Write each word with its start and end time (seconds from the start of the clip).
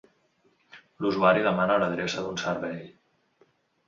L'usuari 1.03 1.43
demana 1.47 1.75
l'adreça 1.83 2.23
d'un 2.23 2.39
servei. 2.45 2.81